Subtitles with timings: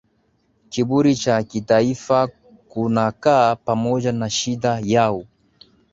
[0.69, 2.27] kiburi cha kitaifa
[2.67, 5.25] kunakaa pamoja na shida yao